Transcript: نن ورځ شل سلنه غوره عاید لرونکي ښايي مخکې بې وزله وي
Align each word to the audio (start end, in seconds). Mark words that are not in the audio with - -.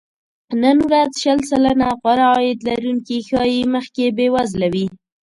نن 0.61 0.77
ورځ 0.87 1.11
شل 1.21 1.39
سلنه 1.49 1.87
غوره 2.01 2.27
عاید 2.33 2.59
لرونکي 2.69 3.17
ښايي 3.27 3.61
مخکې 3.75 4.03
بې 4.17 4.27
وزله 4.35 4.67
وي 4.73 4.87